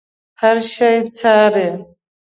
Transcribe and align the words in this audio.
هر 0.41 0.57
شی 0.73 0.97
څاري. 1.17 1.69